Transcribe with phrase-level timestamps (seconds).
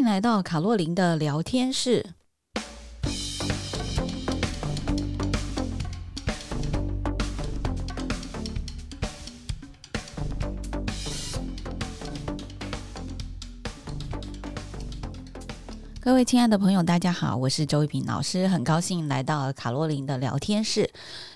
[0.00, 2.14] 迎来到卡洛琳的聊天室。
[16.00, 20.90] 各位亲爱的朋友，大家好，我是周一平老师，很高兴来到卡洛琳的聊天室。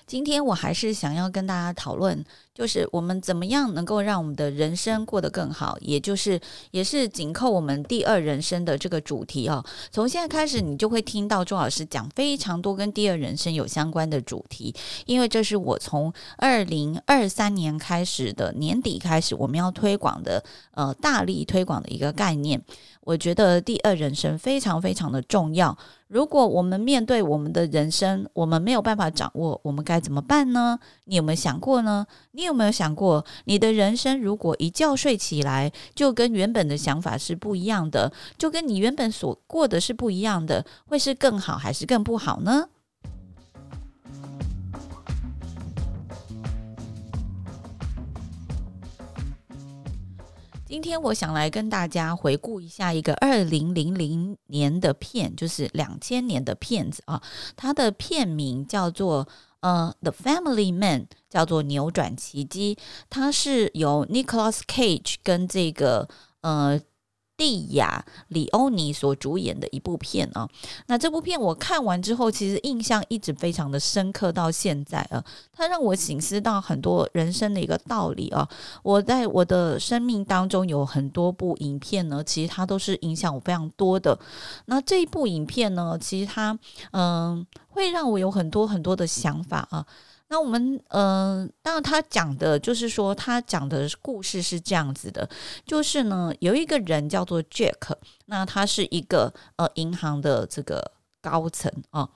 [0.07, 2.23] 今天我还是想要跟大家讨论，
[2.53, 9.65] 就是我们怎么样能够让我们的人生过得更好，也就是也是紧扣我们第二人生的这个主题哦。
[9.89, 14.73] 从现在开始，你就会听到周老师讲非常多跟第二人生有相关的主题，
[15.07, 20.43] 因为这是我从二零二三年开始的年底开始，我们要推广的
[20.75, 22.61] 呃大力推广的一个概念。
[23.05, 25.77] 我觉得第二人生非常非常的重要。
[26.07, 30.77] 如果我们面对我们的人生，我们没有办法掌握，我们该怎么办呢？
[31.05, 32.05] 你有没有想过呢？
[32.31, 42.69] 你有没有想过，你的人生如果一觉睡起来就跟原本的想法是不一样的，就跟你原本所过的是不一样的，会是更好还是更不好呢？
[50.67, 57.21] 今天我想来跟大家回顾一下一个二零零零年的片，就是两千年的片子啊。
[57.55, 59.27] 它的片名叫做
[59.59, 62.75] 呃《The Family Man》，叫做《扭转奇迹》。
[63.11, 66.09] 它是由 Nicolas Cage 跟这个
[66.41, 66.81] 呃。
[67.37, 70.47] 蒂亚·里欧尼所主演的一部片啊，
[70.87, 78.47] 那这部片我看完之后，其实印象一直非常的深刻，到现在啊，它让我醒思到很多人生的一个道理啊。
[78.83, 84.17] 我在我的生命当中有很多部影片呢，其实它都是影响我非常多的。
[84.65, 86.57] 那这一部影片呢，其实它
[86.91, 89.85] 嗯、会让我有很多很多的想法啊。
[90.27, 95.29] 那我们、呃，当然他讲的就是说，他讲的故事是这样子的，
[95.67, 97.95] 就是呢，有一个人叫做 Jack，
[98.25, 102.09] 那他是一个呃银行的这个高层啊，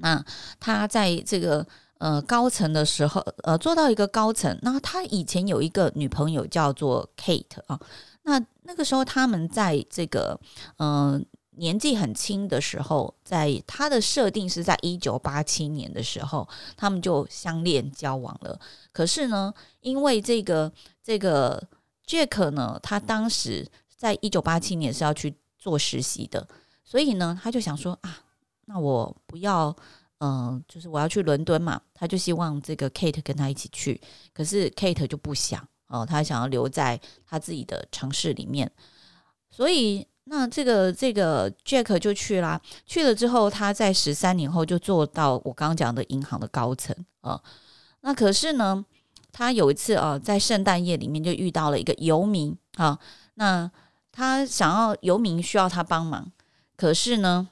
[0.00, 0.24] 那
[0.58, 1.64] 他在这个
[1.98, 7.78] 呃高层的时候，呃做到一个高层，那他以前有一个女朋友叫做 Kate 啊，
[8.24, 10.38] 那那个时候他们在这个
[10.78, 11.24] 嗯。
[11.56, 16.46] 年纪很轻的时候，在他的设定是在一九八七年的时候，
[16.76, 18.60] 他们就相恋交往了。
[18.92, 20.70] 可是呢，因为这个
[21.02, 21.62] 这个
[22.06, 26.46] Jack 呢，他当时在一九八七年是要去做实习的，
[26.84, 28.18] 所以呢，他就想说啊，
[28.66, 29.74] 那我不要，
[30.18, 34.00] 嗯、就是我要去伦敦嘛，他就希望这个 Kate 跟他一起去，
[34.34, 38.70] 可是 Kate 就不想哦、他想要留在他自己的城市里面，
[39.48, 40.06] 所以。
[40.28, 47.40] 那这个这个 Jack 就去啦，去了之后，他在十三年后就做到我刚刚讲的银行的高层啊。
[48.00, 48.84] 那可是呢，
[49.30, 52.98] 他有一次啊，在圣诞夜里面就遇到了一个游民啊。
[53.34, 53.70] 那
[54.10, 56.32] 他想要游民需要他帮忙，
[56.76, 57.48] 可是呢，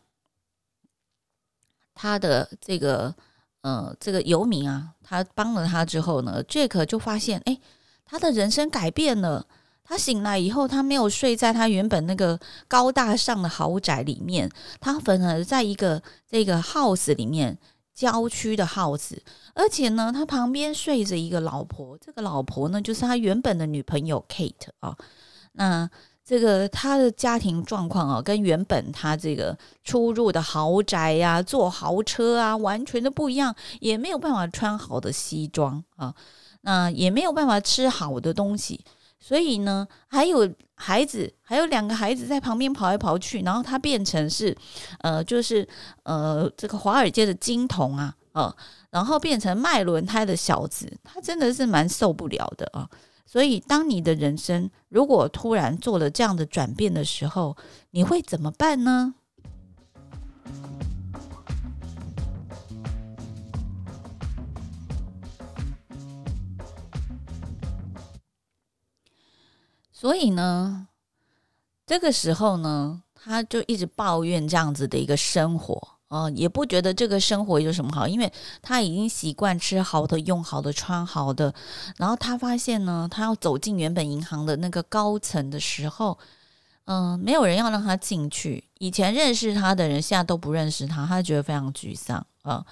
[1.94, 3.14] 他的这个
[3.60, 7.60] 呃这个游民啊，他帮了他之后呢，Jack 就发现哎，
[8.04, 9.46] 他的人生改变了。
[9.84, 14.50] 他醒来以后，他没有睡在他原本那个高大上的豪宅里面，
[14.80, 17.58] 他反而在一个这个 house 里面，
[17.94, 19.18] 郊区的 house，
[19.54, 24.96] 而且呢，他旁边睡着一个老婆，这个老婆呢，就是他原本的女朋友 Kate 啊。
[25.52, 25.88] 那
[26.24, 36.14] 这个他的家庭状况啊，跟原本他这个出入的豪宅呀、啊、坐豪车啊，完全都不一样，也没有办法穿好的西装啊，
[36.62, 38.82] 那也没有办法吃好的东西。
[39.26, 44.54] 所以呢，还有孩子，还有两个孩子在旁边跑来跑去，然后他变成是，
[44.98, 45.66] 呃，就是
[46.02, 48.54] 呃，这个华尔街的金童啊，呃，
[48.90, 52.86] 然后变成卖轮胎的小子，他真的是蛮受不了的啊。
[53.24, 57.56] 所以，当你的人生如果突然做了这样的转变的时候，
[57.92, 59.14] 你会怎么办呢？
[69.96, 70.88] 所以呢，
[71.86, 78.32] 这个时候呢，他就一直抱怨这样子的一个生活啊、也不觉得这个生活有什么好，因为
[78.62, 81.52] 他已经习惯吃好的、用好的、穿好的。
[81.96, 86.16] 然后他发现呢，他要走进原本银行的那个高层的时候，
[86.84, 88.62] 嗯、没有人要让他进去。
[88.78, 92.64] 以前认识他的人现在都不认识他，他觉得非常沮丧啊、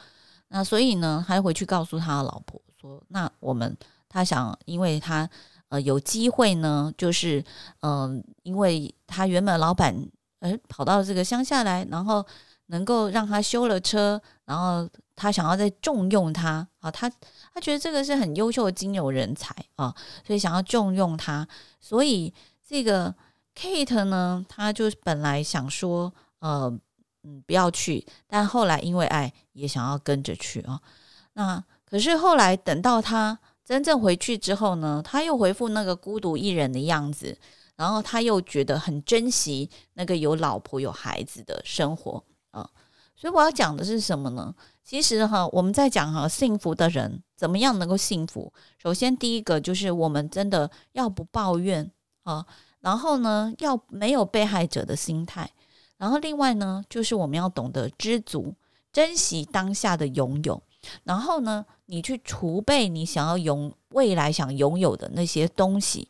[0.49, 3.77] 那所以呢，他回去告诉他的老婆说：“那我们
[4.09, 5.29] 他想，因为他。”
[5.73, 7.43] 呃，有机会呢，就是
[7.81, 10.07] 嗯、因为他原本老板
[10.41, 12.23] 呃跑到这个乡下来，然后
[12.67, 14.87] 能够让他修了车，然后
[15.17, 17.11] 他想要再重用他啊，他
[17.55, 19.95] 他觉得这个是很优秀的金融人才啊，
[20.27, 21.49] 所以想要重用他，
[21.81, 22.31] 所以
[22.63, 23.15] 这个
[23.57, 26.71] Kate 呢，他就本来想说，呃，
[27.23, 30.79] 嗯，不要去，但后来因为爱，也想要跟着去啊。
[31.33, 37.39] 那可是后来等到他真正回去之后呢，他又回复那个孤独一人的样子，
[37.77, 42.69] 然后他又觉得很珍惜那个有老婆有孩子的生活啊。
[43.15, 44.55] 所以我要讲的是什么呢？
[44.83, 48.53] 其实哈，我们在讲哈，幸福的人怎么样能够幸福？
[48.79, 51.89] 首先第一个就是我们真的要不抱怨
[52.25, 52.45] 啊。
[52.81, 55.49] 然后呢，要没有被害者的心态。
[55.99, 58.53] 然后另外呢，就是我们要懂得知足，
[58.93, 60.61] 珍惜当下的拥有。
[61.05, 66.09] 然后呢，你去储备你想要拥未来想拥有的那些东西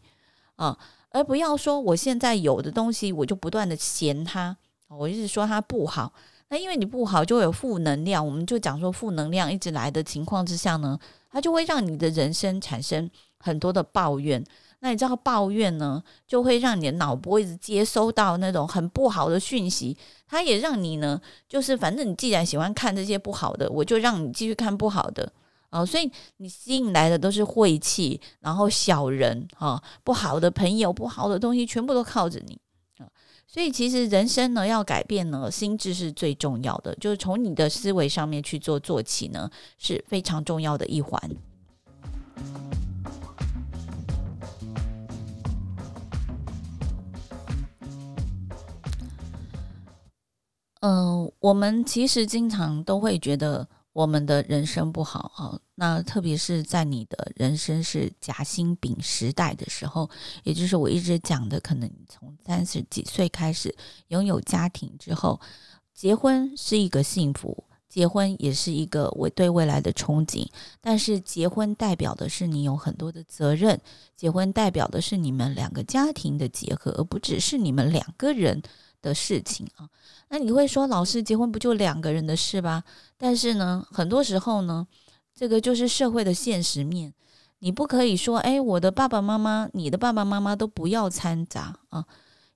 [0.56, 0.78] 啊，
[1.10, 4.56] 而不要说我现在有的东西，我就不断的嫌它，
[4.88, 6.12] 我一直说它不好。
[6.48, 8.24] 那因为你不好，就会有负能量。
[8.24, 10.98] 我们就讲说负能量一直来的情况之下呢，
[11.30, 14.44] 它就会让你的人生产生很多的抱怨。
[14.84, 19.96] 那你知道抱怨呢，就会让你的脑波一直接收到那种很不好的讯息，
[20.26, 25.32] 它也让你呢，就是反正你既然喜欢看这些不好的，我就让你继续看不好的
[25.70, 32.58] 哦，所以你吸引来的都是晦气，然后小人啊，不好的朋友，不好的东西，全部都靠着你
[32.98, 33.06] 啊。
[33.46, 39.48] 所以其实人生呢，要改变呢，心智是最重要的，就是从你的思维上面去做做起呢，
[39.78, 41.20] 是非常重要的一环。
[50.82, 55.58] 嗯、我们其实经常都会觉得我们的人生不好啊。
[55.76, 60.10] 那特别是在你的人生是夹心饼时代的时候，
[60.42, 63.74] 也就是我一直讲的，可能从三十几岁开始
[64.08, 65.40] 拥有家庭之后，
[65.94, 70.44] 结婚是一个幸福，结婚也是一个我对未来的憧憬。
[70.80, 73.80] 但是结婚代表的是你有很多的责任，
[74.16, 78.60] 结婚代表的是你们两个家庭的结合，而不只是你们两个人
[79.02, 79.86] 的事情啊。
[80.28, 82.82] 那你会说，老师结婚不就两个人的事吧？
[83.18, 84.86] 但是呢，很多时候呢，
[85.34, 87.12] 这个就是社会的现实面。
[87.58, 92.04] 你不可以说，哎，我的爸爸妈妈、你的爸爸妈妈都不要掺杂啊。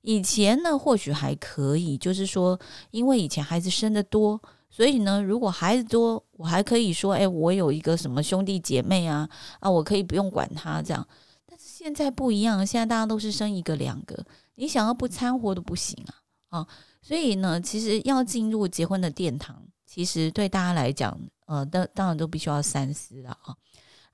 [0.01, 2.59] 以前呢，或许还可以，就是说，
[2.91, 4.41] 因为以前孩子生得多，
[4.71, 9.29] 所以呢，如果孩子多，我还可以说，哎，我有一个什么兄弟姐妹啊，
[9.61, 11.07] 啊，我可以不用管他这样。
[11.45, 14.25] 但是现在不一样，现在大家都是生一个两个，
[14.57, 16.15] 你想要不掺和都不行啊，
[16.49, 16.67] 啊。
[17.03, 23.57] 所以呢，其实要进入结婚的殿堂，其实对大家来讲，呃，当当然都必须要三思了啊。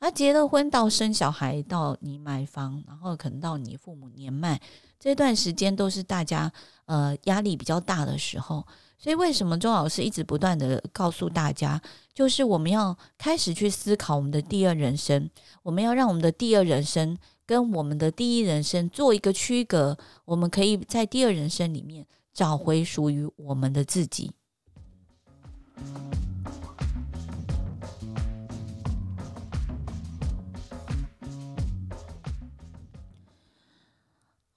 [0.00, 4.60] 那结了婚到生小孩，到你买房，然后可能到你父母年迈
[4.98, 6.52] 这段时间，都是大家
[6.86, 8.66] 呃压力比较大的时候。
[8.98, 11.80] 所以为什么周老师一直不断的告诉大家，
[12.12, 15.30] 就是我们要开始去思考我们的第二人生，
[15.62, 22.06] 我们要让我们的第二人生跟我们的第一人生做一个区隔，我们可以在第二人生里面。
[22.32, 24.32] 找回属于我们的自己。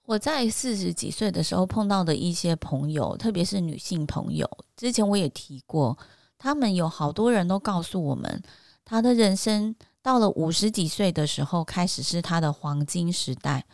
[0.04, 5.98] 我在四十几岁的时候碰到的一些朋友，特别是女性朋友，之前我也提过，
[6.38, 8.40] 他们有好多人都告诉我们，
[8.84, 13.66] 他的人生到了五十几岁的时候，开始是他的黄金时代。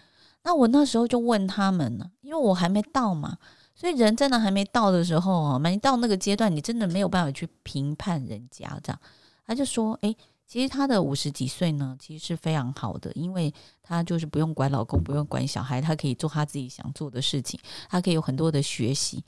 [0.43, 3.37] 那我那时候就问他们呢，因为我还没到嘛。
[3.83, 9.01] 所以人真的还没到的时候啊，没到那个阶段，你真的没有办法去评判人家这样。
[9.45, 17.59] 他就说：“诶，其实他的五十几岁呢，其实是非常好的，因为他就是不用管老公，不用管小孩，他可以做他自己想做的事情，
[17.89, 19.25] 他可以有很多的学习。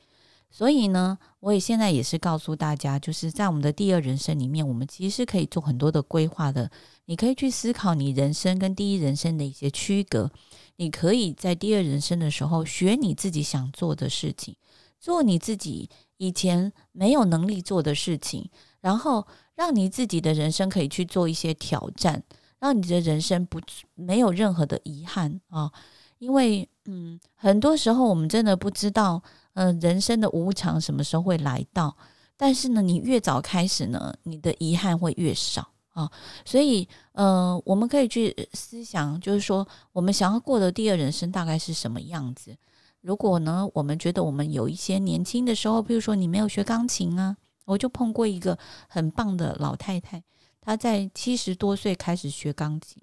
[0.57, 6.71] 所以呢，我也现在也是告诉大家，就是在我们的第二人生里面，我们其实可以做很多的规划的。
[7.07, 10.31] 你可以去思考你人生跟第一人生的一些区隔。”
[10.79, 14.55] 你可以在第二人生的时候学你自己想做的事情，
[15.01, 18.49] 做你自己以前没有能力做的事情，
[18.81, 22.23] 然后让你自己的人生可以去做一些挑战，
[22.61, 23.61] 让你的人生不
[23.97, 25.73] 没有任何的遗憾啊！
[26.19, 29.23] 因为嗯，很多时候我们真的不知道，
[29.55, 31.97] 呃，人生的无常什么时候会来到，
[32.37, 35.69] 但是呢，你越早开始呢，你的遗憾会越少。
[35.95, 36.11] 啊、
[36.45, 42.57] 所以呃，我们可以去思想，就是说，我们想要过的第二人生大概是什么样子？
[43.01, 48.59] 如果呢，我们觉得我们有一些年轻的时候，比如说你没有学钢琴啊，我就碰过一个
[48.89, 50.25] 很棒的老太太，
[50.61, 53.01] 她在七十多岁开始学钢琴，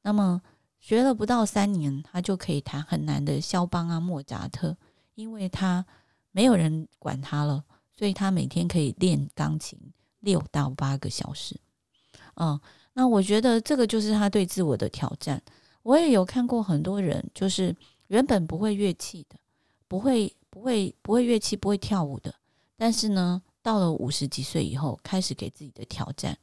[0.00, 0.40] 那么
[0.78, 4.74] 学了不到三年，她就可以弹很难的肖邦啊、莫扎特，
[5.20, 5.84] 因为他
[6.32, 7.62] 没有人管他了，
[7.96, 9.78] 所以他每天可以练钢琴
[10.20, 11.54] 六到八个小时。
[12.36, 12.58] 嗯，
[12.94, 15.42] 那我觉得这个就是他对自我的挑战。
[15.82, 17.76] 我也有看过很多人，就是
[18.08, 19.36] 原本不会乐器的，
[19.86, 22.34] 不会不会不会乐器，不会跳舞的，
[22.76, 26.36] 但是呢，到了五十几岁以后，开始给自己的挑战。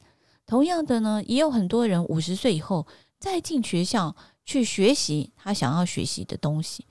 [0.46, 2.86] 同样的呢，也有很多人五十岁以后
[3.18, 6.86] 再进学校去学习他想要学习的东西。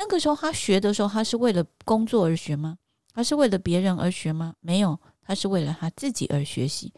[0.00, 2.78] 那个时候他学的时候，他是为了工作而学吗？
[3.12, 4.54] 他是为了别人而学吗？
[4.60, 6.90] 没有，他是为了他自己而学习。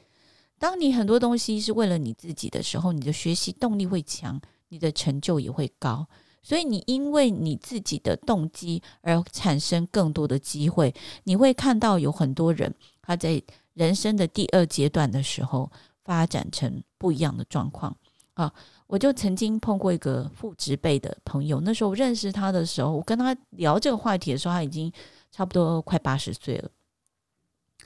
[0.57, 6.07] 当你很多东西是为了你自己的时候，你的学习动力会强，你的成就也会高。
[6.45, 10.95] 所以你因为你自己的动机而产生更多的机会，
[11.25, 13.43] 你会看到有很多人他在
[13.75, 15.69] 人生的第二阶段的时候
[16.05, 17.97] 发展成不一样的状况
[18.35, 18.53] 啊。
[18.87, 24.93] 我就曾经碰过一个父职辈的朋友，那时候我认识他的时候，我跟他聊这个话题的时候，他已经
[25.31, 26.71] 差不多快八十岁了。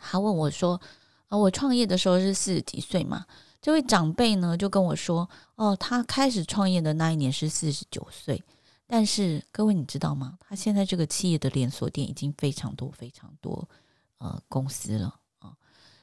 [0.00, 0.80] 他问我说。
[1.28, 3.26] 啊，我创业的时候是四十几岁嘛，
[3.60, 8.40] 这位长辈呢就跟我说，哦，他开始创业的那一年是四十九岁，
[8.86, 10.38] 但是各位你知道吗？
[10.38, 13.68] 他现在这个企业的连锁店已经非常多非常多
[14.18, 15.52] 呃公司了啊，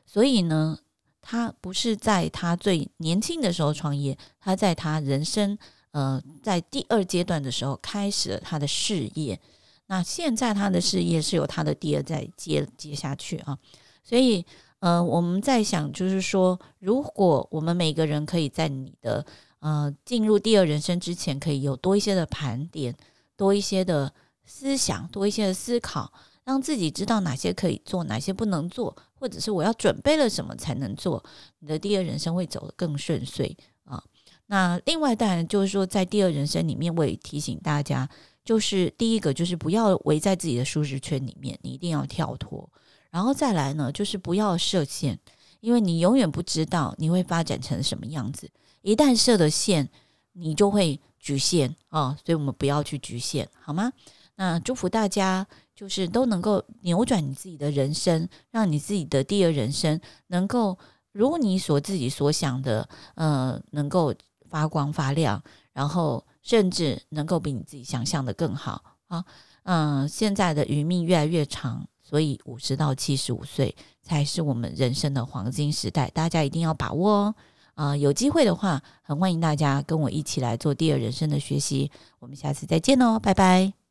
[0.05, 0.77] 所以呢，
[1.23, 5.57] 他不是在他最年轻的时候创业，他在他人生
[5.89, 9.39] 呃在第二阶段的时候开始了他的事业，
[9.87, 13.57] 那现在他的事业是由他的第二代接接下去啊，
[14.03, 14.45] 所以。
[14.83, 19.25] 呃，我们在想，就是说，如果我们每个人可以在你的
[19.59, 22.93] 呃进入第二人生之前，可以有多一些的盘点，
[23.37, 24.13] 多一些的
[24.43, 26.11] 思想，多一些的思考，
[26.43, 31.23] 让自己知道哪些可以做，哪些不能做，或者是我要准备了什么才能做，
[31.59, 34.03] 你的第二人生会走得更顺遂啊。
[34.47, 38.07] 那另外当然就是说，在第二人生里面，我也提醒大家，
[38.43, 42.69] 就是第一个就是不要围在自己的舒适圈里面，你一定要跳脱。
[43.09, 45.17] 然后再来呢，就是不要设限，
[45.61, 48.49] 因为你永远不知道你会发展成什么样子。
[48.81, 49.89] 一旦设了限，
[50.33, 53.93] 你就会局限啊、所以我们不要去局限，好吗？
[54.35, 60.77] 那祝福大家，就是都能够扭转你自己的人生，让你自己的第二人生能够
[61.11, 64.13] 如你所自己所想的，呃，能够
[64.49, 69.23] 发光发亮，然后甚至能够比你自己想象的更好啊。
[69.63, 71.87] 嗯、现在的余命越来越长。
[72.05, 73.73] 所以五十到七十五岁
[74.03, 77.35] 才是我们人生的黄金时代，大家一定要把握哦。
[77.75, 81.89] 啊、有机会的话，很欢迎大家跟我一起来做第二人生的学习。
[82.19, 83.82] 我们下次再见哦，拜拜。